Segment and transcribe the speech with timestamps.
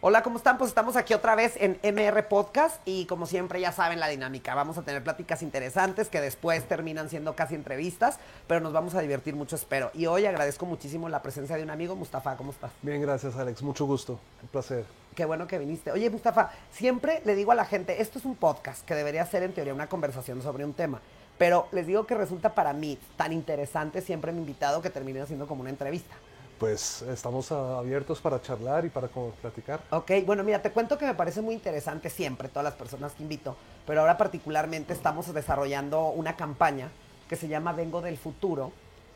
[0.00, 0.56] Hola, ¿cómo están?
[0.56, 4.54] Pues estamos aquí otra vez en MR Podcast y como siempre ya saben la dinámica.
[4.54, 9.00] Vamos a tener pláticas interesantes que después terminan siendo casi entrevistas, pero nos vamos a
[9.00, 9.90] divertir mucho, espero.
[9.92, 12.36] Y hoy agradezco muchísimo la presencia de un amigo, Mustafa.
[12.36, 12.70] ¿Cómo estás?
[12.80, 13.60] Bien, gracias Alex.
[13.62, 14.18] Mucho gusto.
[14.40, 14.86] Un placer.
[15.14, 15.92] Qué bueno que viniste.
[15.92, 19.42] Oye, Mustafa, siempre le digo a la gente, esto es un podcast que debería ser
[19.42, 21.02] en teoría una conversación sobre un tema.
[21.38, 25.46] Pero les digo que resulta para mí tan interesante siempre mi invitado que termine siendo
[25.46, 26.14] como una entrevista
[26.58, 29.80] pues estamos abiertos para charlar y para platicar.
[29.90, 33.22] Ok, bueno, mira, te cuento que me parece muy interesante siempre todas las personas que
[33.22, 36.90] invito, pero ahora particularmente estamos desarrollando una campaña
[37.28, 38.72] que se llama Vengo del Futuro,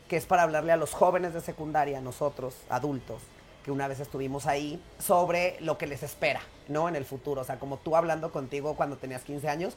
[0.07, 3.21] que es para hablarle a los jóvenes de secundaria, nosotros, adultos,
[3.65, 6.87] que una vez estuvimos ahí, sobre lo que les espera, ¿no?
[6.87, 7.41] En el futuro.
[7.41, 9.75] O sea, como tú hablando contigo cuando tenías 15 años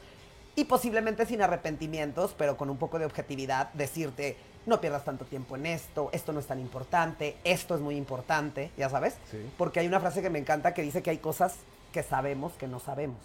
[0.57, 4.35] y posiblemente sin arrepentimientos, pero con un poco de objetividad, decirte,
[4.65, 8.71] no pierdas tanto tiempo en esto, esto no es tan importante, esto es muy importante,
[8.75, 9.17] ya sabes.
[9.55, 11.57] Porque hay una frase que me encanta que dice que hay cosas
[11.93, 13.19] que sabemos que no sabemos,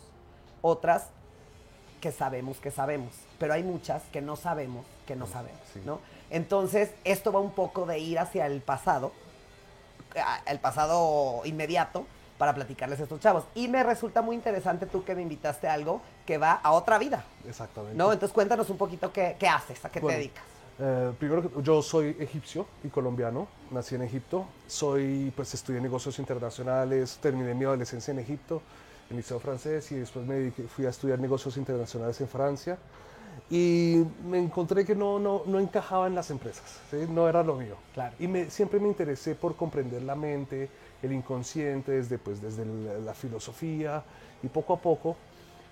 [0.61, 1.07] otras
[2.03, 6.01] que sabemos que sabemos, pero hay muchas que no sabemos que no sabemos, ¿no?
[6.29, 9.13] Entonces, esto va un poco de ir hacia el pasado,
[10.47, 12.07] el pasado inmediato,
[12.43, 13.45] para platicarles a estos chavos.
[13.55, 16.99] Y me resulta muy interesante tú que me invitaste a algo que va a otra
[16.99, 17.23] vida.
[17.47, 17.97] Exactamente.
[17.97, 18.13] ¿No?
[18.13, 20.43] Entonces cuéntanos un poquito qué, qué haces, a qué te dedicas.
[20.81, 27.17] Eh, primero, yo soy egipcio y colombiano, nací en Egipto, soy, pues estudié negocios internacionales,
[27.23, 28.61] terminé mi adolescencia en Egipto,
[29.09, 32.77] en el liceo francés y después me fui a estudiar negocios internacionales en Francia
[33.51, 37.77] y me encontré que no, no, no encajaba en las empresas, no era lo mío.
[37.95, 38.17] Claro.
[38.19, 40.69] Y me, siempre me interesé por comprender la mente,
[41.03, 44.03] el inconsciente, desde, pues, desde la, filosofía
[44.43, 45.17] y poco a poco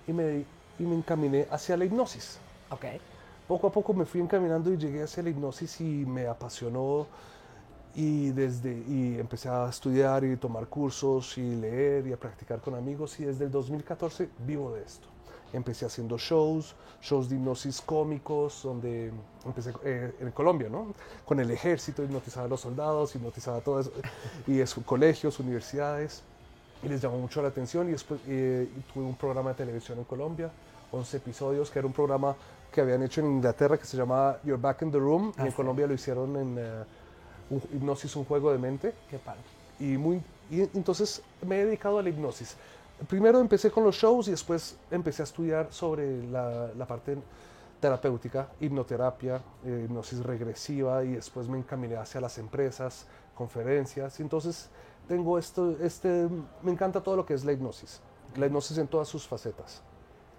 [0.07, 0.45] y me,
[0.77, 2.39] y me encaminé hacia la hipnosis.
[2.69, 2.99] Okay
[3.51, 7.05] poco a poco me fui encaminando y llegué hacia la hipnosis y me apasionó
[7.93, 12.75] y desde y empecé a estudiar y tomar cursos y leer y a practicar con
[12.75, 15.10] amigos y desde el 2014 vivo de esto.
[15.53, 19.11] Empecé haciendo shows, shows de hipnosis cómicos, donde
[19.45, 20.93] empecé eh, en Colombia, ¿no?
[21.25, 23.91] Con el ejército, hipnotizaba a los soldados, hipnotizaba a todos,
[24.47, 26.23] y es, colegios, universidades,
[26.83, 27.89] y les llamó mucho la atención.
[27.89, 30.51] Y después eh, tuve un programa de televisión en Colombia,
[30.91, 32.35] 11 episodios, que era un programa
[32.71, 35.47] que habían hecho en Inglaterra que se llamaba You're Back in the Room y en
[35.49, 36.57] ah, Colombia lo hicieron en
[37.49, 38.93] uh, Hipnosis, un juego de mente.
[39.09, 39.41] Qué padre.
[39.79, 42.55] Y, muy, y entonces me he dedicado a la hipnosis.
[43.07, 47.17] Primero empecé con los shows y después empecé a estudiar sobre la, parte
[47.79, 54.19] terapéutica, hipnoterapia, eh, hipnosis regresiva y después me encaminé hacia las empresas, conferencias.
[54.19, 54.69] Entonces
[55.07, 56.27] tengo esto, este,
[56.61, 58.01] me encanta todo lo que es la hipnosis,
[58.35, 59.81] la hipnosis en todas sus facetas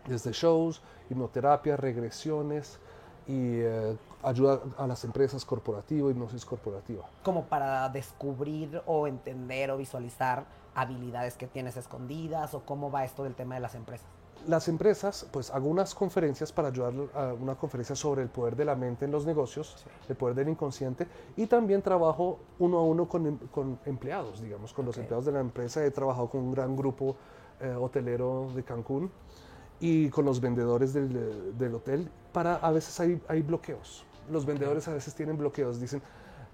[0.06, 0.80] desde shows,
[1.10, 2.78] hipnoterapia, regresiones
[3.26, 7.04] y eh, ayuda a las empresas corporativas, hipnosis corporativa.
[7.22, 10.44] Como para descubrir o entender o visualizar
[10.74, 14.06] habilidades que tienes escondidas o cómo va esto del tema de las empresas.
[14.48, 18.64] Las empresas, pues hago unas conferencias para ayudar a una conferencia sobre el poder de
[18.64, 21.06] la mente en los negocios, el poder del inconsciente,
[21.36, 25.40] y también trabajo uno a uno con, con empleados, digamos, con los empleados de la
[25.40, 25.84] empresa.
[25.84, 27.14] He trabajado con un gran grupo
[27.60, 29.12] eh, hotelero de Cancún
[29.82, 34.04] y con los vendedores del, del, hotel, para a veces hay, hay bloqueos.
[34.30, 36.00] Los vendedores a veces tienen bloqueos, dicen,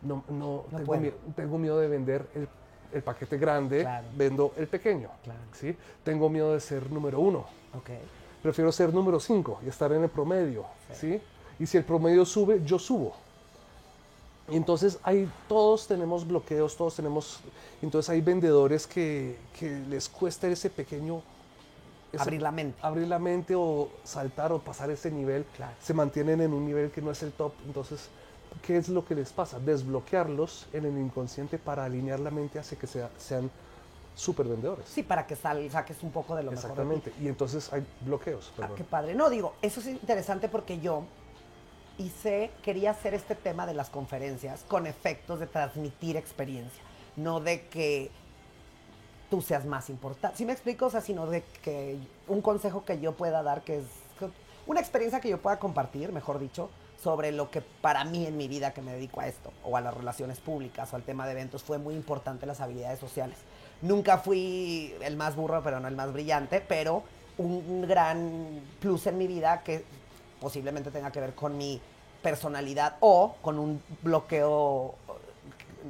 [0.01, 2.49] no, no, tengo, miedo, tengo, miedo, de vender el,
[2.91, 3.87] el paquete grande,
[4.17, 5.11] vendo el pequeño.
[5.53, 5.77] ¿sí?
[6.03, 7.45] Tengo miedo de ser número uno.
[7.79, 8.01] Okay.
[8.43, 10.65] Prefiero ser número cinco y estar en el promedio.
[10.95, 11.21] Sí.
[11.59, 13.13] Y si el promedio sube, yo subo.
[14.49, 17.41] Y entonces hay, todos tenemos bloqueos, todos tenemos...
[17.83, 21.21] Entonces hay vendedores que, que les cuesta ese pequeño
[22.17, 22.79] abrir la mente.
[22.83, 25.45] Abrir la mente o saltar o pasar ese nivel.
[25.81, 27.53] Se mantienen en un nivel que no es el top.
[27.67, 28.09] Entonces,
[28.67, 29.59] ¿qué es lo que les pasa?
[29.59, 33.51] Desbloquearlos en el inconsciente para alinear la mente hace que sean
[34.15, 34.87] súper vendedores.
[34.89, 37.13] Sí, para que sal, saques un poco de lo Exactamente.
[37.21, 38.53] Y entonces hay bloqueos.
[38.61, 39.15] Ah, qué padre.
[39.15, 41.05] No, digo, eso es interesante porque yo
[41.99, 46.83] hice, quería hacer este tema de las conferencias con efectos de transmitir experiencia.
[47.17, 48.11] No de que
[49.31, 50.37] tú seas más importante.
[50.37, 50.87] Si me explico?
[50.87, 53.85] O sea, sino de que un consejo que yo pueda dar, que es
[54.67, 56.69] una experiencia que yo pueda compartir, mejor dicho,
[57.03, 59.81] sobre lo que para mí en mi vida que me dedico a esto, o a
[59.81, 63.39] las relaciones públicas, o al tema de eventos, fue muy importante las habilidades sociales.
[63.81, 67.03] Nunca fui el más burro, pero no el más brillante, pero
[67.39, 69.85] un gran plus en mi vida que
[70.41, 71.81] posiblemente tenga que ver con mi
[72.23, 74.97] personalidad o con un bloqueo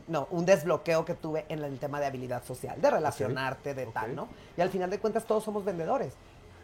[0.06, 4.14] no, un desbloqueo que tuve en el tema de habilidad social, de relacionarte, de tal,
[4.14, 4.28] ¿no?
[4.56, 6.12] Y al final de cuentas todos somos vendedores.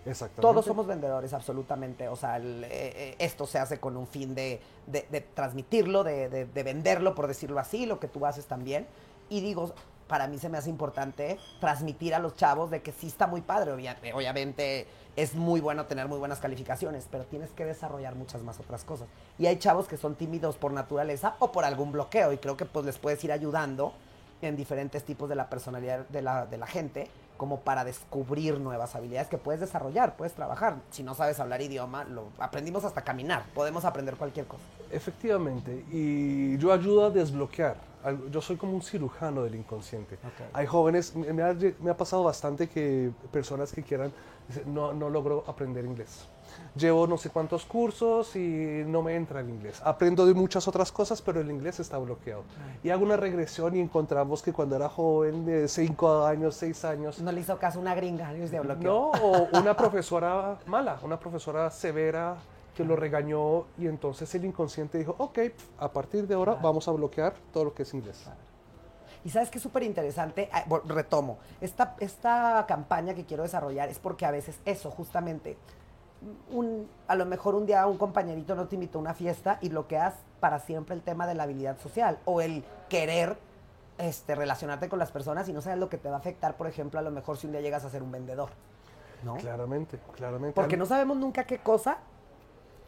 [0.07, 0.43] Exactamente.
[0.43, 2.09] Todos somos vendedores, absolutamente.
[2.09, 6.05] O sea, el, eh, eh, esto se hace con un fin de, de- de transmitirlo,
[6.05, 8.87] de- de venderlo, por decirlo así, lo que tú haces también.
[9.31, 9.73] Y digo,
[10.09, 13.41] para mí se me hace importante transmitir a los chavos de que sí está muy
[13.41, 13.73] padre.
[13.73, 14.87] obvia- obviamente
[15.17, 19.07] es muy bueno tener muy buenas calificaciones, pero tienes que desarrollar muchas más otras cosas.
[19.39, 22.65] Y hay chavos que son tímidos por naturaleza o por algún bloqueo y creo que
[22.65, 23.93] pues les puedes ir ayudando
[24.43, 28.95] en diferentes tipos de la personalidad de la, de la gente como para descubrir nuevas
[28.95, 30.77] habilidades que puedes desarrollar, puedes trabajar.
[30.91, 34.63] Si no sabes hablar idioma, lo aprendimos hasta caminar, podemos aprender cualquier cosa.
[34.91, 37.77] Efectivamente, y yo ayudo a desbloquear.
[38.31, 40.17] Yo soy como un cirujano del inconsciente.
[40.17, 40.49] Ok.
[40.53, 44.13] Hay jóvenes, me ha, me ha pasado bastante que personas que quieran,
[44.67, 46.27] no, no logro aprender inglés.
[46.77, 49.81] Llevo no sé cuántos cursos y no me entra el inglés.
[49.85, 52.43] Aprendo de muchas otras cosas, pero el inglés está bloqueado.
[52.83, 57.19] Y hago una regresión y encontramos que cuando era joven, de 5 años, 6 años,
[57.21, 58.83] No le hizo caso una gringa, y se bloqueó.
[58.83, 62.37] no, o una profesora mala, una profesora severa
[62.75, 65.39] que lo regañó y entonces el inconsciente dijo, ok,
[65.79, 68.25] a partir de ahora vamos a bloquear todo lo que es inglés.
[69.25, 73.99] Y sabes que es súper interesante, Ah, retomo, esta, esta campaña que quiero desarrollar es
[73.99, 75.57] porque a veces eso, justamente,
[76.51, 79.69] un, a lo mejor un día un compañerito no te invitó a una fiesta y
[79.69, 83.37] bloqueas para siempre el tema de la habilidad social o el querer
[83.99, 86.67] este, relacionarte con las personas y no sabes lo que te va a afectar, por
[86.67, 88.51] ejemplo, a lo mejor si un día llegas a ser un vendedor,
[89.23, 89.37] ¿no?
[89.37, 90.55] Claramente, claramente.
[90.55, 91.99] Porque no sabemos nunca qué cosa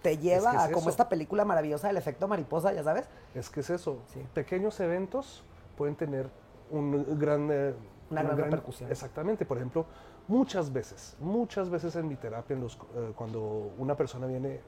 [0.07, 0.91] te lleva que es a como eso.
[0.91, 3.07] esta película maravillosa del efecto mariposa, ya sabes.
[3.35, 3.99] Es que es eso.
[4.13, 4.21] Sí.
[4.35, 5.43] Pequeños eventos
[5.77, 6.31] pueden tener
[6.71, 7.75] un gran, eh,
[8.11, 8.89] Una gran repercusión.
[8.91, 9.45] Exactamente.
[9.45, 9.85] Por ejemplo,
[10.29, 14.61] muchas veces, muchas veces en mi terapia, en los, eh, cuando una persona viene,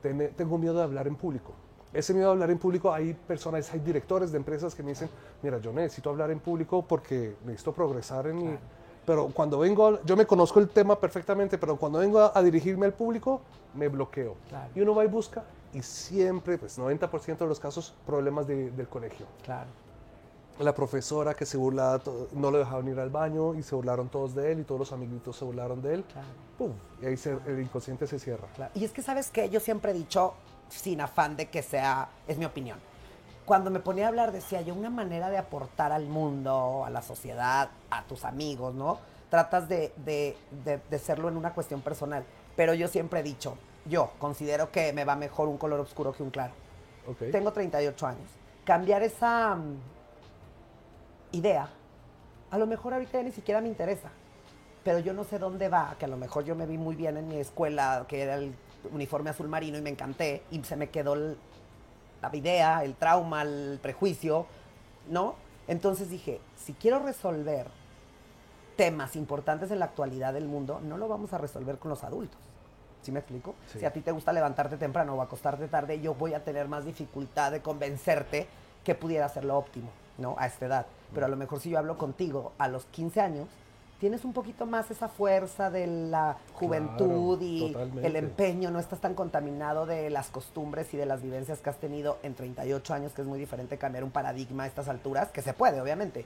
[0.00, 1.52] tiene- tengo miedo de hablar en público.
[1.92, 5.08] Ese miedo de hablar en público, hay personas, hay directores de empresas que me dicen,
[5.42, 8.58] mira, yo necesito hablar en público porque necesito progresar en mi...
[9.08, 12.42] Pero cuando vengo, a- yo me conozco el tema perfectamente, pero cuando vengo a, a
[12.42, 13.40] dirigirme al público,
[13.72, 14.36] me bloqueo.
[14.50, 14.70] Claro.
[14.74, 18.86] Y uno va y busca, y siempre, pues 90% de los casos, problemas de- del
[18.86, 19.24] colegio.
[19.42, 19.70] Claro.
[20.60, 22.02] La profesora que se burlaba,
[22.32, 24.92] no lo dejaban ir al baño y se burlaron todos de él y todos los
[24.92, 26.04] amiguitos se burlaron de él.
[26.12, 26.26] Claro.
[26.58, 26.72] ¡Pum!
[27.00, 28.46] Y ahí se- el inconsciente se cierra.
[28.56, 28.72] Claro.
[28.74, 29.48] Y es que, ¿sabes qué?
[29.48, 30.34] Yo siempre he dicho,
[30.68, 32.78] sin afán de que sea, es mi opinión.
[33.48, 37.00] Cuando me ponía a hablar, decía yo, una manera de aportar al mundo, a la
[37.00, 38.98] sociedad, a tus amigos, ¿no?
[39.30, 40.36] Tratas de, de,
[40.66, 42.24] de, de serlo en una cuestión personal.
[42.56, 43.56] Pero yo siempre he dicho,
[43.86, 46.52] yo considero que me va mejor un color oscuro que un claro.
[47.32, 48.28] Tengo 38 años.
[48.66, 49.76] Cambiar esa mm,
[51.32, 51.70] idea,
[52.50, 54.10] a lo mejor ahorita ya ni siquiera me interesa.
[54.84, 57.16] Pero yo no sé dónde va, que a lo mejor yo me vi muy bien
[57.16, 58.54] en mi escuela, que era el
[58.92, 61.38] uniforme azul marino y me encanté, y se me quedó el-
[62.22, 64.46] la idea, el trauma, el prejuicio,
[65.08, 65.34] ¿no?
[65.66, 67.66] Entonces dije, si quiero resolver
[68.76, 72.40] temas importantes en la actualidad del mundo, no lo vamos a resolver con los adultos.
[73.02, 73.54] ¿Sí me explico?
[73.66, 73.80] Sí.
[73.80, 76.84] Si a ti te gusta levantarte temprano o acostarte tarde, yo voy a tener más
[76.84, 78.48] dificultad de convencerte
[78.84, 80.36] que pudiera ser lo óptimo, ¿no?
[80.38, 80.86] A esta edad.
[81.12, 83.48] Pero a lo mejor si yo hablo contigo a los 15 años,
[83.98, 88.06] tienes un poquito más esa fuerza de la juventud y totalmente.
[88.06, 91.78] el empeño, no estás tan contaminado de las costumbres y de las vivencias que has
[91.78, 95.42] tenido en 38 años, que es muy diferente cambiar un paradigma a estas alturas, que
[95.42, 96.24] se puede, obviamente.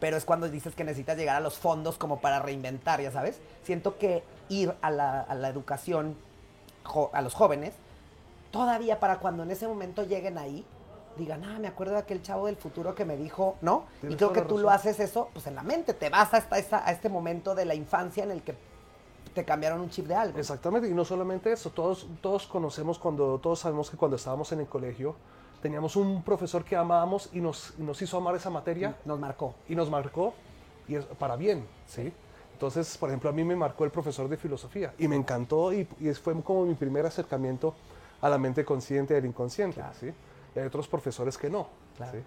[0.00, 3.38] Pero es cuando dices que necesitas llegar a los fondos como para reinventar, ya sabes.
[3.62, 6.16] Siento que ir a la, a la educación
[7.12, 7.72] a los jóvenes,
[8.50, 10.64] todavía para cuando en ese momento lleguen ahí,
[11.16, 13.84] digan, ah, me acuerdo de aquel chavo del futuro que me dijo, ¿no?
[14.00, 14.90] Tienes y creo que tú lo razón.
[14.90, 17.74] haces eso, pues en la mente, te vas hasta esa, a este momento de la
[17.74, 18.54] infancia en el que
[19.34, 20.38] te cambiaron un chip de algo.
[20.38, 24.60] Exactamente, y no solamente eso, todos, todos conocemos cuando, todos sabemos que cuando estábamos en
[24.60, 25.16] el colegio,
[25.60, 29.54] teníamos un profesor que amábamos y nos, y nos hizo amar esa materia Nos marcó.
[29.68, 30.34] y nos marcó
[30.86, 32.12] y es para bien, ¿sí?
[32.52, 35.88] Entonces, por ejemplo, a mí me marcó el profesor de filosofía y me encantó y,
[35.98, 37.74] y fue como mi primer acercamiento
[38.20, 39.94] a la mente consciente del inconsciente, Claro.
[39.98, 40.12] ¿sí?
[40.54, 42.12] Y hay otros profesores que no, Claro.
[42.12, 42.24] ¿sí?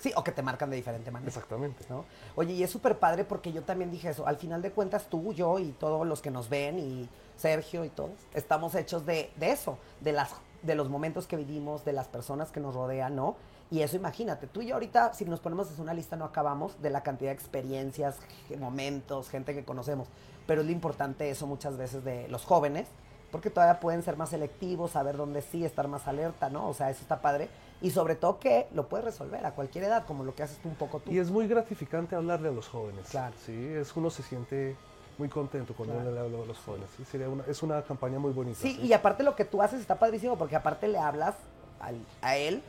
[0.00, 1.28] Sí, o que te marcan de diferente manera.
[1.28, 1.84] Exactamente.
[1.90, 2.06] ¿no?
[2.34, 4.26] Oye, y es súper padre porque yo también dije eso.
[4.26, 7.90] Al final de cuentas, tú, yo y todos los que nos ven y Sergio y
[7.90, 10.30] todos, estamos hechos de, de eso, de, las,
[10.62, 13.36] de los momentos que vivimos, de las personas que nos rodean, ¿no?
[13.70, 16.80] Y eso imagínate, tú y yo ahorita, si nos ponemos hacer una lista, no acabamos
[16.82, 18.16] de la cantidad de experiencias,
[18.58, 20.08] momentos, gente que conocemos.
[20.46, 22.88] Pero es lo importante eso muchas veces de los jóvenes,
[23.30, 26.68] porque todavía pueden ser más selectivos, saber dónde sí, estar más alerta, ¿no?
[26.68, 27.48] O sea, eso está padre.
[27.82, 30.68] Y sobre todo que lo puedes resolver a cualquier edad, como lo que haces tú
[30.68, 31.10] un poco tú.
[31.10, 33.08] Y es muy gratificante hablarle a los jóvenes.
[33.10, 33.34] Claro.
[33.44, 34.76] Sí, es, uno se siente
[35.16, 36.10] muy contento cuando Claro.
[36.10, 36.88] uno le habla a los jóvenes.
[36.96, 38.58] Sí, sería una, es una campaña muy bonita.
[38.60, 41.34] Sí, y aparte lo que tú haces está padrísimo porque aparte le hablas
[41.80, 42.62] al- a él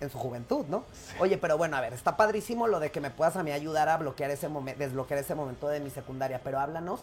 [0.00, 0.84] en su juventud, ¿no?
[1.18, 3.88] Oye, pero bueno, a ver, está padrísimo lo de que me puedas a mí ayudar
[3.88, 7.00] a bloquear ese momento, desbloquear ese momento de mi secundaria, pero háblanos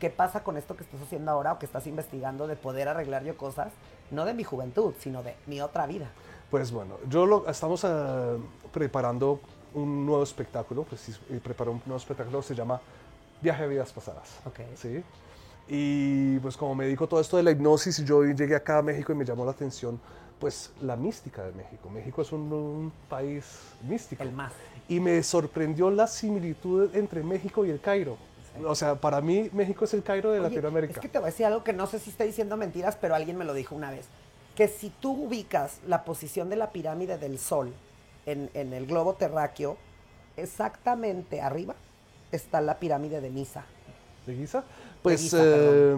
[0.00, 3.22] ¿qué pasa con esto que estás haciendo ahora o que estás investigando de poder arreglar
[3.24, 3.68] yo cosas,
[4.10, 6.08] no de mi juventud, sino de mi otra vida?
[6.54, 8.38] Pues bueno, yo lo, estamos eh,
[8.72, 9.40] preparando
[9.74, 12.80] un nuevo espectáculo, pues sí, eh, preparo un nuevo espectáculo, se llama
[13.42, 14.38] Viaje a Vidas Pasadas.
[14.44, 14.60] Ok.
[14.76, 15.02] ¿sí?
[15.66, 19.10] Y pues como me dedico todo esto de la hipnosis, yo llegué acá a México
[19.10, 20.00] y me llamó la atención
[20.38, 21.90] pues la mística de México.
[21.90, 23.44] México es un, un país
[23.82, 24.22] místico.
[24.22, 24.52] El más.
[24.88, 28.16] Y me sorprendió la similitud entre México y el Cairo.
[28.64, 30.92] O sea, para mí México es el Cairo de Oye, Latinoamérica.
[30.92, 33.16] Es que te voy a decir algo que no sé si estoy diciendo mentiras, pero
[33.16, 34.06] alguien me lo dijo una vez.
[34.54, 37.72] Que si tú ubicas la posición de la pirámide del Sol
[38.26, 39.76] en, en el globo terráqueo,
[40.36, 41.74] exactamente arriba
[42.30, 43.64] está la pirámide de Misa.
[44.26, 44.64] ¿De Giza?
[45.02, 45.96] Pues Giza, eh,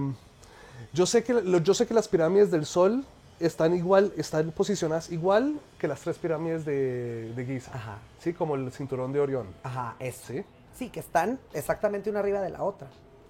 [0.92, 3.04] yo, sé que, yo sé que las pirámides del Sol
[3.38, 7.70] están igual, están posicionadas igual que las tres pirámides de, de Giza.
[7.74, 7.98] Ajá.
[8.18, 9.46] Sí, como el cinturón de Orión.
[9.62, 10.22] Ajá, eso.
[10.26, 10.44] Sí.
[10.76, 12.88] Sí, que están exactamente una arriba de la otra.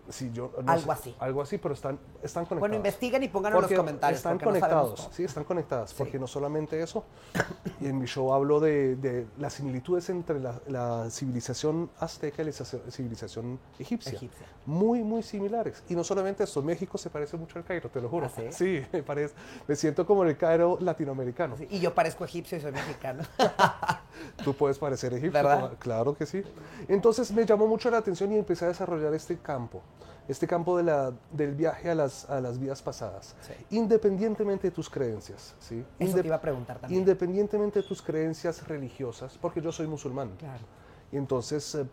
[0.09, 1.17] Sí, yo, no Algo sé, así.
[1.19, 2.61] Algo así, pero están, están conectadas.
[2.61, 4.19] Bueno, investiguen y pónganlo en los comentarios.
[4.19, 5.97] Están no conectados, sí, están conectadas, Sí.
[5.99, 7.05] porque no solamente eso.
[7.81, 12.47] Y en mi show hablo de, de las similitudes entre la, la civilización azteca y
[12.47, 14.13] la civilización egipcia.
[14.13, 14.47] Egipcia.
[14.65, 15.83] Muy, muy similares.
[15.89, 18.27] Y no solamente eso, México se parece mucho al Cairo, te lo juro.
[18.35, 18.83] ¿Ah, sí?
[18.93, 19.35] me parece.
[19.69, 21.57] Me siento como en el Cairo latinoamericano.
[21.57, 23.23] Sí, Y yo parezco egipcio y soy mexicano.
[24.45, 25.33] Tú puedes parecer egipcio.
[25.43, 25.73] ¿Verdad?
[25.79, 26.43] Claro que sí.
[26.89, 29.83] Entonces me llamó mucho la atención y empecé a desarrollar este campo,
[30.29, 33.53] este campo de la, del viaje a las, a las vidas pasadas, Sí.
[33.77, 35.55] independientemente de tus creencias.
[35.61, 35.85] ¿sí?
[35.99, 37.01] Eso Inde- te iba a preguntar también.
[37.01, 40.31] Independientemente de tus creencias religiosas, porque yo soy musulmán.
[40.39, 40.65] Claro.
[41.13, 41.87] Y entonces eh,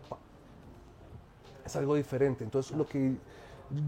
[1.66, 2.44] es algo diferente.
[2.44, 3.16] Entonces lo que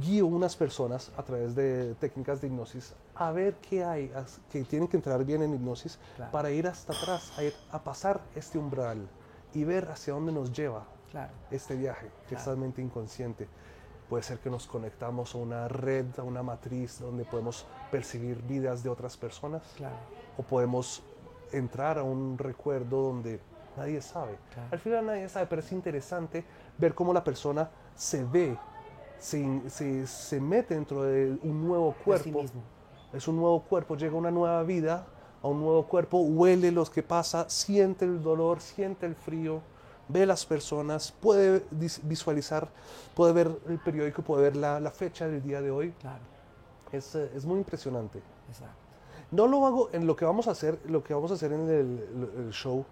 [0.02, 4.12] guío unas personas a través de técnicas de hipnosis a ver qué hay,
[4.52, 6.32] que tienen que entrar bien en hipnosis Claro.
[6.32, 9.08] para ir hasta atrás, a, ir a pasar este umbral
[9.54, 11.32] y ver hacia dónde nos lleva Claro.
[11.52, 12.44] este viaje, que es Claro.
[12.46, 13.48] totalmente inconsciente.
[14.10, 18.84] Puede ser que nos conectamos a una red, a una matriz donde podemos percibir vidas
[18.84, 19.64] de otras personas
[20.38, 21.02] o podemos
[21.52, 23.40] entrar a un recuerdo donde
[23.78, 24.38] nadie sabe.
[24.72, 26.44] Al final nadie sabe, pero es interesante
[26.78, 28.56] ver cómo la persona se ve,
[29.18, 32.42] se, se, se mete dentro de un nuevo De sí cuerpo.
[32.42, 32.62] mismo.
[33.16, 35.06] Es un nuevo cuerpo, llega una nueva vida
[35.42, 39.62] a un nuevo cuerpo, huele los que pasa, siente el dolor, siente el frío,
[40.08, 41.64] ve las personas, puede
[42.04, 42.68] visualizar,
[43.14, 45.92] puede ver el periódico, puede ver la, la fecha del día de hoy.
[46.02, 46.24] Claro.
[46.92, 48.22] Es, es muy impresionante.
[48.50, 48.76] Exacto.
[49.32, 51.70] No lo hago en lo que vamos a hacer, lo que vamos a hacer en
[51.70, 52.86] el, show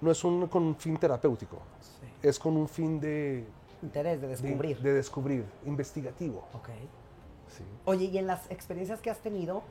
[0.00, 2.06] no es un, con un fin terapéutico, Sí.
[2.22, 3.46] es con un fin de,
[3.82, 4.78] Interés de de- descubrir.
[4.80, 6.44] de descubrir, investigativo.
[6.52, 6.68] Ok.
[7.56, 7.62] Sí.
[7.84, 9.62] Oye, y en las experiencias que has tenido,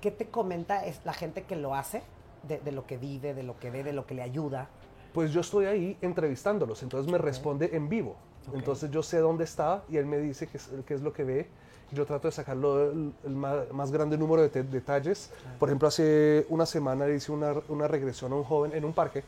[0.00, 2.02] ¿qué te comenta es la gente que lo hace?
[2.46, 4.68] De, de lo que vive, de lo que ve, de lo que le ayuda.
[5.12, 8.16] Pues yo estoy ahí entrevistándolos, entonces me responde en vivo.
[8.48, 8.54] Ok.
[8.54, 11.24] Entonces yo sé dónde está y él me dice qué es, qué es lo que
[11.24, 11.46] ve.
[11.90, 15.30] Yo trato de sacarlo el, el ma- más, grande número de detalles.
[15.58, 18.92] Por ejemplo, hace una semana le hice una, una regresión a un joven en un
[18.92, 19.24] parque.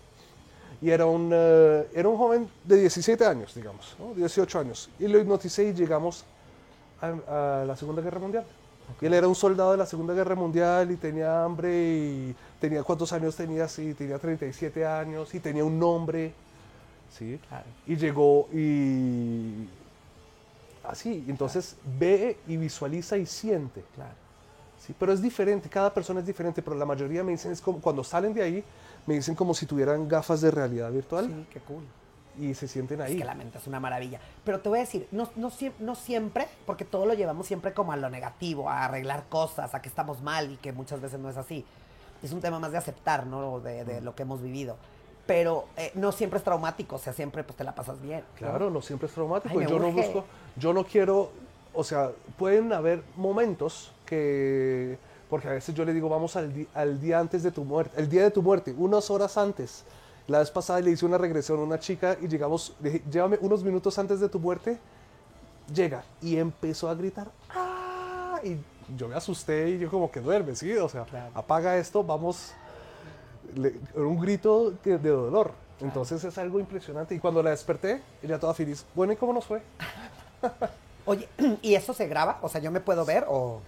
[0.82, 4.14] Y era un, eh, era un joven de 17 años, digamos, ¿no?
[4.14, 4.90] 18 años.
[4.98, 6.24] Y lo hipnoticé y llegamos
[7.00, 8.44] a, a la Segunda Guerra Mundial.
[9.00, 12.82] Y él era un soldado de la Segunda Guerra Mundial y tenía hambre y tenía
[12.82, 16.32] cuántos años tenía, sí, tenía 37 años y tenía un nombre,
[17.16, 17.38] ¿sí?
[17.48, 17.66] Claro.
[17.86, 19.68] Y llegó y
[20.84, 24.14] así, entonces ve y visualiza y siente, Claro.
[24.84, 24.94] ¿sí?
[24.98, 28.02] Pero es diferente, cada persona es diferente, pero la mayoría me dicen, es como cuando
[28.02, 28.64] salen de ahí,
[29.06, 31.82] me dicen como si tuvieran gafas de realidad virtual Sí, qué cool.
[32.38, 33.16] Y se sienten Es ahí.
[33.18, 34.20] que la mente es una maravilla.
[34.44, 37.92] Pero te voy a decir, no, no, no siempre, porque todo lo llevamos siempre como
[37.92, 41.28] a lo negativo, a arreglar cosas, a que estamos mal y que muchas veces no
[41.30, 41.64] es así.
[42.22, 43.60] Es un tema más de aceptar, ¿no?
[43.60, 44.76] De, de lo que hemos vivido.
[45.26, 48.20] Pero eh, no siempre es traumático, o sea, siempre pues te la pasas bien.
[48.20, 48.36] ¿no?
[48.36, 49.58] Claro, no siempre es traumático.
[49.58, 50.02] Ay, yo no urge.
[50.02, 50.24] busco,
[50.56, 51.30] yo no quiero,
[51.72, 56.68] o sea, pueden haber momentos que, porque a veces yo le digo, vamos al, di-
[56.74, 59.84] al día antes de tu muerte, el día de tu muerte, unas horas antes.
[60.30, 63.36] La vez pasada le hice una regresión a una chica y llegamos, le dije, llévame
[63.40, 64.78] unos minutos antes de tu muerte.
[65.74, 68.38] Llega y empezó a gritar, ¡ah!
[68.44, 68.56] Y
[68.96, 70.72] yo me asusté y yo como que duerme, ¿sí?
[70.76, 71.32] O sea, Claro.
[71.34, 72.52] apaga esto, vamos,
[73.56, 75.50] le- un grito de dolor.
[75.80, 77.12] Entonces es algo impresionante.
[77.14, 78.84] Y cuando la desperté, ella toda feliz.
[78.94, 79.60] Bueno, ¿y cómo nos fue?
[81.06, 81.28] Oye,
[81.62, 82.38] ¿y eso se graba?
[82.42, 83.60] O sea, ¿yo me puedo ver o...?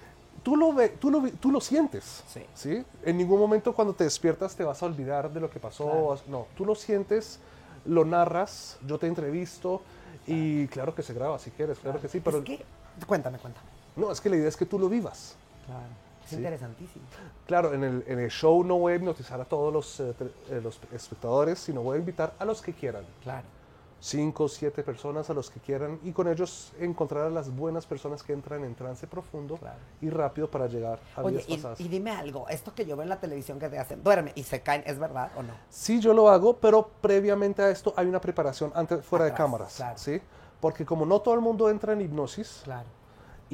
[0.43, 2.25] Tú lo, ve, tú lo, tú lo sientes.
[2.55, 2.85] Sí.
[3.05, 5.85] En ningún momento cuando te despiertas te vas a olvidar de lo que pasó.
[5.85, 6.21] Claro.
[6.27, 7.39] No, tú lo sientes,
[7.85, 9.83] lo narras, yo te entrevisto
[10.27, 12.21] y claro que se graba si quieres, claro, que sí.
[12.21, 12.65] Pero Es que...
[13.07, 13.67] Cuéntame, cuéntame.
[13.97, 15.37] no, es que la idea es que tú lo vivas.
[15.67, 15.81] Claro.
[16.25, 16.37] Es Sí.
[16.37, 17.05] interesantísimo.
[17.47, 20.15] Claro, en el, en el show no voy a hipnotizar a todos los, eh,
[20.51, 23.05] eh, los espectadores, sino voy a invitar a los que quieran.
[23.23, 23.45] Claro.
[24.05, 28.25] Cinco, siete personas a los que quieran y con ellos encontrar a las buenas personas
[28.25, 29.79] que entran en trance profundo Claro.
[30.01, 31.81] y rápido para llegar a Oye, y, pasadas.
[31.81, 34.43] y dime algo, esto que yo veo en la televisión que te hacen, duerme y
[34.43, 35.53] se caen, ¿es verdad o no?
[35.71, 39.77] Sí, yo lo hago, pero previamente a esto hay una preparación antes, fuera de cámaras,
[39.77, 39.97] claro.
[39.97, 40.21] ¿sí?
[40.61, 42.89] Porque como no todo el mundo entra en hipnosis Claro.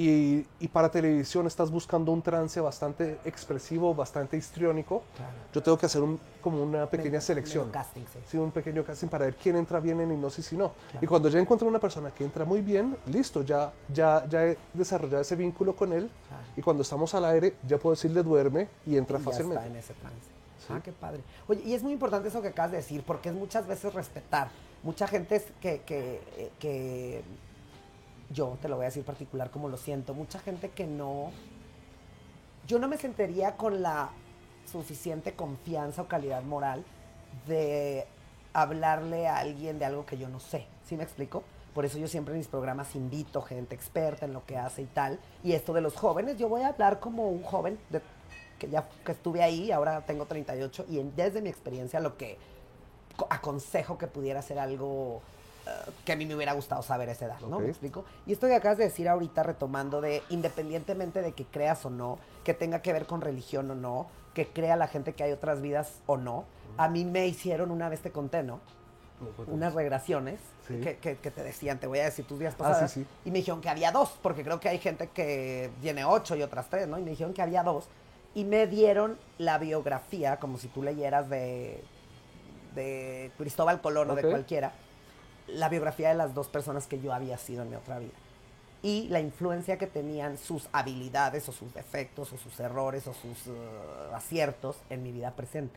[0.00, 5.32] Y, y para televisión estás buscando un trance bastante expresivo, bastante histriónico, Claro.
[5.52, 7.70] yo tengo que hacer un- como una pequeña Medio- selección.
[7.72, 8.18] casting, sí.
[8.28, 10.70] Sí, un pequeño casting para ver quién entra bien en hipnosis y no.
[11.00, 14.56] Y cuando ya encuentro una persona que entra muy bien, listo, ya, ya, ya he
[14.72, 16.08] desarrollado ese vínculo con él.
[16.28, 16.42] Claro.
[16.56, 19.64] Y cuando estamos al aire, ya puedo decirle duerme y entra Y ya fácilmente.
[19.64, 20.26] está en ese trance.
[20.60, 20.66] Sí.
[20.70, 21.22] Ah, qué padre.
[21.48, 24.48] Oye, y es muy importante eso que acabas de decir, porque es muchas veces respetar.
[24.84, 27.22] Mucha gente es que, que, eh, que
[28.30, 31.30] yo te lo voy a decir particular como lo siento, mucha gente que no,
[32.66, 34.10] yo no me sentiría con la
[34.70, 36.84] suficiente confianza o calidad moral
[37.46, 38.06] de
[38.52, 40.66] hablarle a alguien de algo que yo no sé.
[40.86, 41.42] ¿Sí me explico?
[41.74, 44.86] Por eso yo siempre en mis programas invito gente experta en lo que hace y
[44.86, 45.18] tal.
[45.44, 48.02] Y esto de los jóvenes, yo voy a hablar como un joven de-
[48.58, 52.36] que ya que estuve ahí, ahora tengo 38, y desde mi experiencia lo que
[53.16, 55.22] co- aconsejo que pudiera ser algo
[56.04, 57.60] que a mí me hubiera gustado saber a esa edad, ¿no?
[57.60, 58.04] ¿Me explico?
[58.26, 62.18] Y esto que acabas de decir ahorita, retomando de, independientemente de que creas o no,
[62.44, 65.60] que tenga que ver con religión o no, que crea la gente que hay otras
[65.60, 66.44] vidas o no,
[66.76, 68.44] a mí me hicieron una vez te conté,
[69.48, 70.80] unas regresiones Sí.
[70.80, 72.92] que, que- que te decían, te voy a decir tus días Ah, pasadas.
[72.92, 73.06] sí, sí.
[73.24, 76.42] Y me dijeron que había dos, porque creo que hay gente que tiene ocho y
[76.42, 76.98] otras tres, ¿no?
[76.98, 77.88] Y me dijeron que había dos.
[78.34, 81.82] Y me dieron la biografía, como si tú leyeras de,
[82.74, 84.72] de Cristóbal Colón o de cualquiera,
[85.48, 88.12] la biografía de las dos personas que yo había sido en mi otra vida.
[88.80, 93.48] Y la influencia que tenían sus habilidades o sus defectos o sus errores o sus
[93.48, 93.50] eh,
[94.14, 95.76] aciertos en mi vida presente.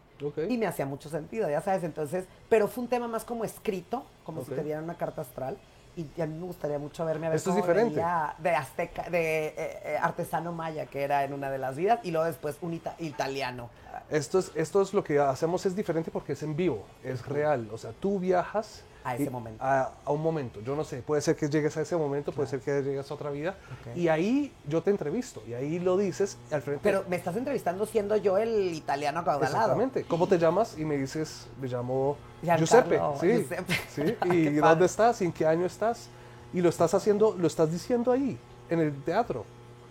[0.49, 4.03] Y me hacía mucho sentido, ya sabes, entonces, pero fue un tema más como escrito,
[4.23, 4.57] como si Ok.
[4.57, 5.57] te dieran una carta astral.
[5.97, 8.01] Y a mí me gustaría mucho verme a ver Esto es diferente.
[8.37, 12.11] de azteca, de eh, eh, artesano maya, que era en una de las vidas, y
[12.11, 13.69] luego después un ita- italiano.
[14.09, 17.67] Esto es, esto es lo que hacemos es diferente porque es en vivo, es real.
[17.73, 19.63] O sea, tú viajas A ese y- momento.
[19.63, 20.61] A, a un momento.
[20.61, 23.13] Yo no sé, puede ser que llegues a ese momento, puede ser que llegues a
[23.13, 23.55] otra vida.
[23.81, 23.95] Ok.
[23.97, 26.81] Y ahí yo te entrevisto y ahí lo dices al frente.
[26.83, 29.55] Pero me estás entrevistando siendo yo el italiano acaudalado.
[29.57, 30.03] Exactamente.
[30.03, 30.77] ¿Cómo te llamas?
[30.77, 32.99] Y me dices, me llamo Giuseppe.
[33.19, 33.73] Sí, Giuseppe.
[33.89, 34.01] sí.
[34.25, 34.59] ¿Y padre.
[34.61, 35.21] dónde estás?
[35.21, 36.07] ¿Y en qué año estás?
[36.53, 38.37] Y lo estás haciendo, lo estás diciendo ahí,
[38.69, 39.45] en el teatro,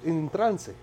[0.05, 0.75] en trance.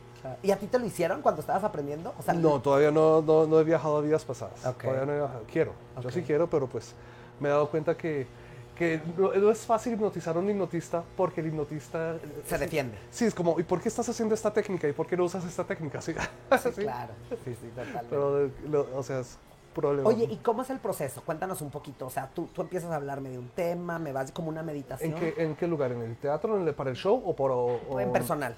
[0.44, 2.14] ¿Y a ti te lo hicieron cuando estabas aprendiendo?
[2.20, 4.66] O sea, No, todavía no, no, no he viajado a vidas pasadas.
[4.66, 4.82] Ok.
[4.84, 5.44] Todavía no he viajado.
[5.50, 6.94] Quiero, yo sí quiero, pero pues
[7.40, 8.28] me he dado cuenta que,
[8.78, 12.16] que no, no es fácil hipnotizar a un hipnotista porque el hipnotista...
[12.46, 12.98] Se defiende.
[13.12, 14.88] Sí, es como, ¿y por qué estás haciendo esta técnica?
[14.88, 16.00] ¿Y por qué no usas esta técnica?
[16.02, 16.82] Sí, Sí, Sí.
[16.82, 17.14] claro.
[17.44, 18.08] Sí, sí, totalmente.
[18.10, 19.38] Pero, eh, lo- o sea, es
[19.74, 20.08] problema.
[20.10, 21.22] Oye, ¿y cómo es el proceso?
[21.24, 22.06] Cuéntanos un poquito.
[22.08, 25.14] O sea, tú, tú empiezas a hablarme de un tema, me vas como una meditación.
[25.14, 25.92] ¿En qué, ¿En qué lugar?
[25.92, 28.56] ¿En el teatro, en el- para el show o, por, o- O en personal.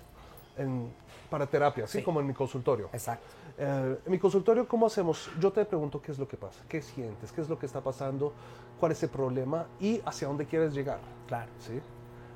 [0.57, 0.89] en-
[1.29, 1.99] para terapia, ¿sí?
[1.99, 2.03] Sí.
[2.03, 2.89] Como en mi consultorio.
[2.91, 3.25] Exacto.
[3.61, 5.29] Eh, en mi consultorio, ¿cómo hacemos?
[5.37, 7.81] Yo te pregunto qué es lo que pasa, qué sientes, qué es lo que está
[7.81, 8.31] pasando,
[8.79, 11.51] cuál es el problema y hacia dónde quieres llegar, Claro.
[11.59, 11.81] ¿sí?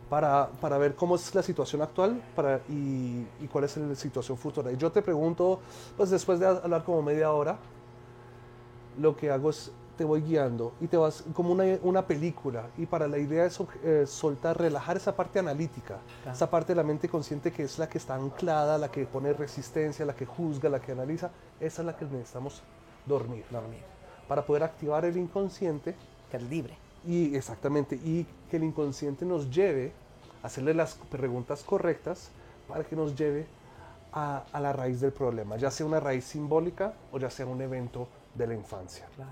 [0.09, 4.37] Para, para ver cómo es la situación actual para, y, y cuál es la situación
[4.37, 4.69] futura.
[4.71, 5.61] Y yo te pregunto,
[5.95, 7.57] pues después de hablar como media hora,
[8.99, 12.85] lo que hago es te voy guiando y te vas como una, una película y
[12.85, 16.35] para la idea es eh, soltar, relajar esa parte analítica, Claro.
[16.35, 19.33] esa parte de la mente consciente que es la que está anclada, la que pone
[19.33, 21.29] resistencia, la que juzga, la que analiza,
[21.59, 22.61] esa es la que necesitamos
[23.05, 23.81] dormir Dormir.
[24.27, 25.95] para poder activar el inconsciente
[26.31, 26.75] Que es libre.
[27.05, 29.91] y exactamente y que el inconsciente nos lleve
[30.41, 32.29] a hacerle las preguntas correctas
[32.67, 33.45] para que nos lleve
[34.11, 37.61] a, a la raíz del problema, ya sea una raíz simbólica o ya sea un
[37.61, 39.05] evento de la infancia.
[39.15, 39.31] Claro.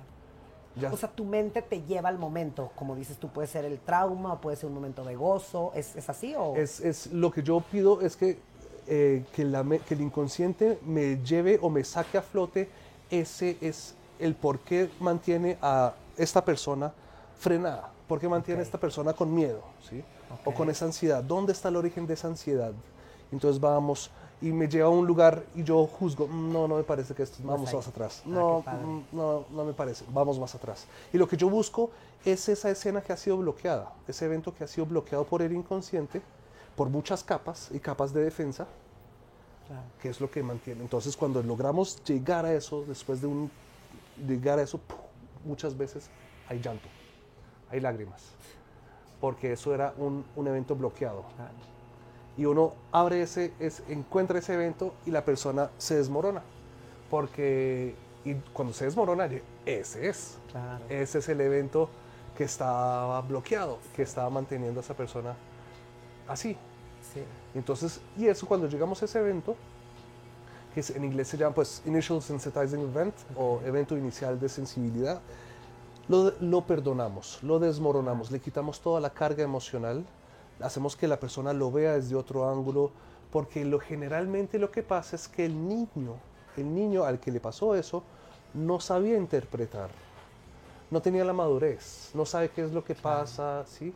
[0.75, 2.71] Ya- O sea, tu mente te lleva al momento.
[2.75, 5.71] Como dices tú, puede ser el trauma, o puede ser un momento de gozo.
[5.75, 6.55] ¿Es, es así o...?
[6.55, 8.39] es, es- lo que yo pido es que,
[8.87, 12.69] eh, que, la que el inconsciente me lleve o me saque a flote
[13.09, 16.93] ese es el por qué mantiene a esta persona
[17.37, 18.63] frenada, por qué mantiene Ok.
[18.63, 20.03] a esta persona con miedo, ¿sí?
[20.45, 20.55] O Ok.
[20.55, 21.21] con esa ansiedad.
[21.23, 22.71] ¿Dónde está el origen de esa ansiedad?
[23.31, 24.09] Entonces vamos
[24.41, 27.23] y me lleva a un lugar y yo juzgo, "Mm, no, no me parece que
[27.23, 27.75] esto, vamos ahí.
[27.75, 28.21] más atrás.
[28.25, 30.87] Ah, no, mm, no, no me parece, vamos más atrás.
[31.13, 31.91] Y lo que yo busco
[32.25, 35.51] es esa escena que ha sido bloqueada, ese evento que ha sido bloqueado por el
[35.53, 36.21] inconsciente,
[36.75, 38.65] por muchas capas y capas de defensa,
[39.67, 39.83] Claro.
[40.01, 40.81] que es lo que mantiene.
[40.81, 43.51] Entonces, cuando logramos llegar a eso, después de un
[44.27, 44.79] llegar a eso,
[45.45, 46.09] muchas veces
[46.49, 46.87] hay llanto,
[47.69, 48.23] hay lágrimas,
[49.21, 51.23] porque eso era un, un evento bloqueado.
[51.35, 51.51] Claro.
[52.37, 56.41] Y uno abre ese, es, encuentra ese evento y la persona se desmorona,
[57.09, 59.29] porque y cuando se desmorona,
[59.65, 60.37] ese es.
[60.51, 60.83] Claro.
[60.89, 61.89] Ese es el evento
[62.37, 65.35] que estaba bloqueado, que estaba manteniendo a esa persona
[66.27, 66.55] así.
[67.13, 67.21] Sí.
[67.55, 69.55] Entonces, y eso cuando llegamos a ese evento,
[70.73, 75.19] que es- en inglés se llama pues Initial Sensitizing Event o evento inicial de sensibilidad,
[76.07, 80.05] lo, lo perdonamos, lo desmoronamos, le quitamos toda la carga emocional,
[80.63, 82.91] hacemos que la persona lo vea desde otro ángulo,
[83.31, 86.15] porque lo, generalmente lo que pasa es que el niño,
[86.57, 88.03] el niño al que le pasó eso,
[88.53, 89.89] no sabía interpretar,
[90.89, 93.93] no tenía la madurez, no sabe qué es lo que pasa, ¿sí?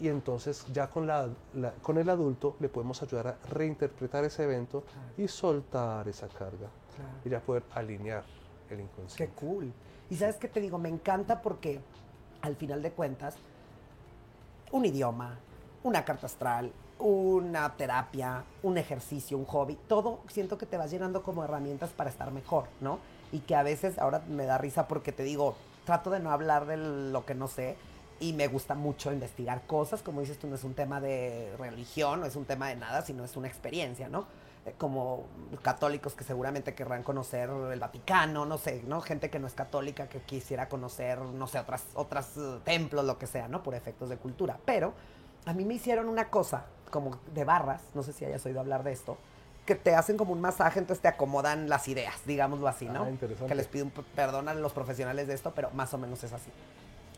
[0.00, 4.44] Y entonces ya con, la, la- con el adulto le podemos ayudar a reinterpretar ese
[4.44, 4.84] evento
[5.16, 7.10] y soltar esa carga Claro.
[7.24, 8.24] y ya poder alinear
[8.70, 9.34] el Qué inconsciente.
[9.40, 9.72] cool.
[10.10, 11.80] Y sabes qué te digo, me encanta porque
[12.42, 13.36] al final de cuentas,
[14.72, 15.38] un idioma,
[15.82, 21.22] una carta astral, una terapia, un ejercicio, un hobby, todo siento que te vas llenando
[21.22, 22.98] como herramientas para estar mejor, ¿no?
[23.30, 26.66] Y que a veces ahora me da risa porque te digo, trato de no hablar
[26.66, 27.76] de lo que no sé
[28.20, 32.20] y me gusta mucho investigar cosas, como dices tú, no es un tema de religión,
[32.20, 34.26] no es un tema de nada, sino es una experiencia, ¿no?
[34.66, 35.24] Eh, Como
[35.62, 39.00] católicos que seguramente querrán conocer el Vaticano, no sé, ¿no?
[39.02, 43.18] Gente que no es católica que quisiera conocer, no sé, otras, otras eh, templos, lo
[43.18, 43.62] que sea, ¿no?
[43.62, 44.58] Por efectos de cultura.
[44.64, 44.94] Pero
[45.46, 48.82] a mí me hicieron una cosa, como de barras, no sé si hayas oído hablar
[48.82, 49.16] de esto,
[49.66, 53.04] que te hacen como un masaje, entonces te acomodan las ideas, digámoslo así, ¿no?
[53.04, 53.48] Ah, interesante.
[53.48, 56.50] Que les pido perdón a los profesionales de esto, pero más o menos es así.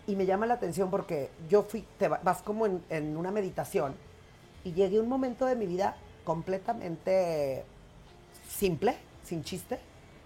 [0.06, 3.30] Y me llama la atención porque yo fui, te va- vas como en, en una
[3.30, 3.94] meditación
[4.64, 7.64] y llegué a un momento de mi vida completamente
[8.48, 9.78] simple, sin chiste,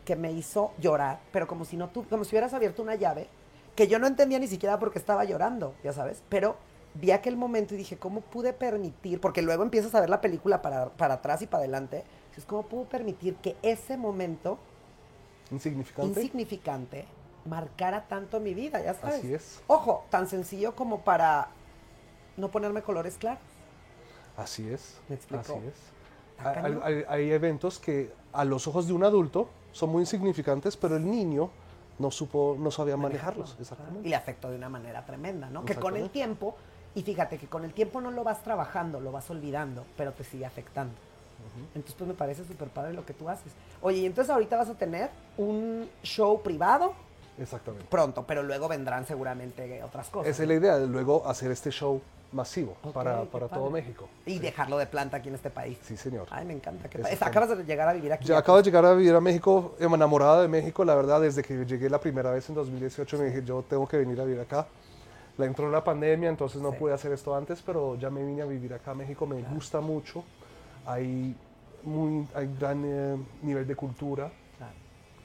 [0.04, 3.28] que me hizo llorar, pero como si no tú, como si hubieras abierto una llave
[3.76, 6.57] que yo no entendía ni siquiera por qué estaba llorando, ya sabes, pero
[6.94, 9.20] vi aquel momento y dije, ¿cómo pude permitir?
[9.20, 12.04] Porque luego empiezas a ver la película para, para atrás y para adelante,
[12.46, 14.59] ¿cómo pude permitir que ese momento
[15.50, 16.09] Insignificante.
[16.20, 17.04] insignificante
[17.46, 19.16] marcara tanto mi vida, ya sabes?
[19.18, 19.62] Así es.
[19.66, 21.48] Ojo, tan sencillo como para
[22.37, 23.42] no ponerme colores claros.
[24.37, 25.00] Así es.
[25.09, 25.42] ¿Me explico?
[25.42, 26.44] Así es.
[26.44, 26.80] Hay, cañón.
[26.83, 31.09] hay- hay eventos que a los ojos de un adulto son muy insignificantes, pero el
[31.09, 31.50] niño
[31.98, 33.50] no supo, no sabía manejarlos.
[33.50, 34.09] manejarlo, Exactamente.
[34.09, 35.64] Y le afectó de una manera tremenda, ¿no?
[35.64, 36.57] Que con el tiempo,
[36.94, 40.24] y fíjate que con el tiempo no lo vas trabajando, lo vas olvidando, pero te
[40.24, 40.94] sigue afectando.
[41.74, 43.52] Entonces, pues me parece súper padre lo que tú haces.
[43.83, 46.94] Oye, y entonces ahorita vas a tener un show privado
[47.38, 47.87] Exactamente.
[47.90, 50.30] pronto, pero luego vendrán seguramente otras cosas.
[50.30, 52.00] Esa es la idea de luego hacer este show
[52.33, 54.09] masivo Ok, para, para todo México.
[54.26, 54.38] Y Sí.
[54.40, 55.78] dejarlo de planta aquí en este país.
[55.83, 56.26] Sí, señor.
[56.30, 56.88] Ay, me encanta.
[56.88, 58.24] está- Acabas de llegar a vivir aquí.
[58.24, 61.64] Ya acabo de llegar a vivir a México, enamorada de México, la verdad, desde que
[61.66, 64.66] llegué la primera vez en 2018 me dije, yo tengo que venir a vivir acá.
[65.37, 66.77] La entró la pandemia, entonces no Sí.
[66.79, 69.81] pude hacer esto antes, pero ya me vine a vivir acá a México, me gusta
[69.81, 70.25] mucho.
[70.87, 71.35] Hay,
[71.83, 74.31] muy, hay gran eh, nivel de cultura.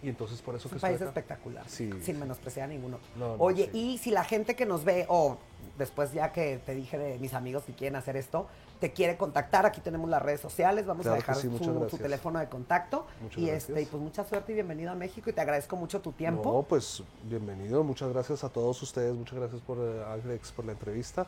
[0.02, 3.00] Y entonces por eso Es que un país espectacular, Sí, sin menospreciar a ninguno.
[3.18, 3.78] No, no, Oye, sí.
[3.78, 5.38] y si la gente que nos ve, o
[5.78, 8.48] después ya que te dije de mis amigos que quieren hacer esto,
[8.80, 11.50] te quiere contactar, aquí tenemos las redes sociales, vamos Claro a dejar sí,
[11.90, 13.06] su, teléfono de contacto.
[13.22, 13.70] Muchas y gracias.
[13.70, 16.52] este, y pues mucha suerte y bienvenido a México y te agradezco mucho tu tiempo.
[16.54, 20.72] No, pues bienvenido, muchas gracias a todos ustedes, muchas gracias por eh, Alex por la
[20.72, 21.28] entrevista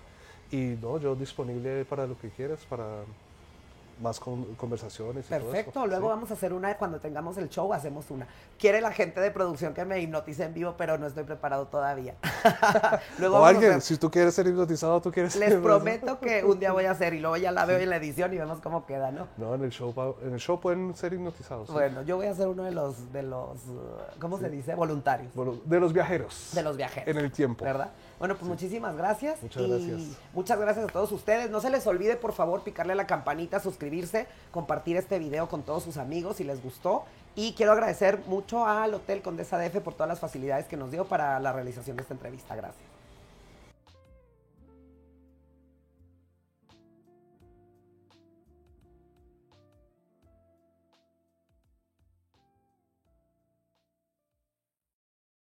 [0.49, 3.03] y no, yo disponible para lo que quieras, para
[4.01, 5.25] más con- conversaciones.
[5.25, 5.47] y todo eso.
[5.51, 6.09] Perfecto, luego Sí.
[6.09, 8.27] vamos a hacer una, cuando tengamos el show hacemos una.
[8.59, 12.15] Quiere la gente de producción que me hipnotice en vivo, pero no estoy preparado todavía.
[13.19, 16.43] luego O a alguien, si tú quieres ser hipnotizado, tú quieres Les ser- prometo que
[16.43, 18.59] un día voy a hacer y luego ya la veo en la edición y vemos
[18.61, 19.27] cómo queda, ¿no?
[19.37, 21.67] No, en el show, en el show pueden ser hipnotizados.
[21.67, 21.73] sí.
[21.73, 24.75] Bueno, yo voy a ser uno de los, de los, uh, ¿cómo se dice?
[24.75, 25.31] Voluntarios.
[25.65, 26.49] De los viajeros.
[26.53, 27.07] De los viajeros.
[27.07, 27.63] En el tiempo.
[27.65, 27.91] ¿Verdad?
[28.19, 29.41] Bueno, pues muchísimas gracias.
[29.41, 30.17] Muchas y gracias.
[30.33, 31.49] Muchas gracias a todos ustedes.
[31.49, 33.59] No se les olvide, por favor, picarle a la campanita,
[34.51, 37.05] compartir este video con todos sus amigos si les gustó.
[37.35, 41.05] Y quiero agradecer mucho al Hotel Condesa DF por todas las facilidades que nos dio
[41.05, 42.55] para la realización de esta entrevista.
[42.55, 42.90] Gracias.